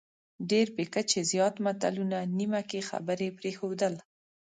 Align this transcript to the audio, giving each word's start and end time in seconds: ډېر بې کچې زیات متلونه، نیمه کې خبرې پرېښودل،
ډېر 0.49 0.67
بې 0.75 0.85
کچې 0.93 1.19
زیات 1.31 1.55
متلونه، 1.65 2.17
نیمه 2.37 2.61
کې 2.69 2.87
خبرې 2.89 3.27
پرېښودل، 3.39 3.93